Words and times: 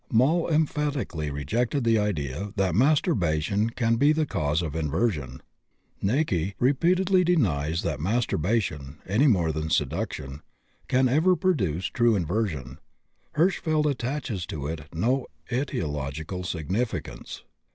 Moll 0.11 0.49
emphatically 0.49 1.29
rejected 1.29 1.83
the 1.83 1.99
idea 1.99 2.53
that 2.55 2.73
masturbation 2.73 3.69
can 3.69 3.97
be 3.97 4.11
the 4.11 4.25
cause 4.25 4.63
of 4.63 4.75
inversion; 4.75 5.43
Näcke 6.03 6.55
repeatedly 6.57 7.23
denies 7.23 7.83
that 7.83 7.99
masturbation, 7.99 8.97
any 9.05 9.27
more 9.27 9.51
than 9.51 9.69
seduction, 9.69 10.41
can 10.87 11.07
ever 11.07 11.35
produce 11.35 11.85
true 11.85 12.15
inversion; 12.15 12.79
Hirschfeld 13.35 13.85
attaches 13.85 14.47
to 14.47 14.65
it 14.65 14.87
no 14.91 15.27
etiological 15.51 16.47
significance. 16.47 17.43